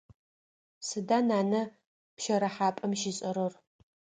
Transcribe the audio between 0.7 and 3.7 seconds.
Сыда нанэ пщэрыхьапӏэм щишӏэрэр?